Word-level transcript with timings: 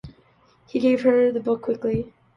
He 0.65 0.79
gave 0.79 1.03
her 1.03 1.31
the 1.31 1.39
book 1.39 1.61
quickly. 1.61 2.11